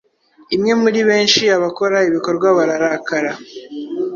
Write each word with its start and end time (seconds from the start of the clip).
Imwe 0.55 0.73
muri 0.81 0.99
benshi 1.09 1.41
abakora 1.57 1.97
ibikorwa 2.09 2.47
bararakara 2.57 3.31